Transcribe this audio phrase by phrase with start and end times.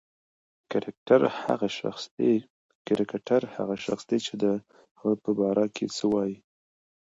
[0.71, 1.21] کرکټر
[3.59, 4.45] هغه شخص دئ، چي د
[4.99, 6.37] هغه په باره کښي څه وايي.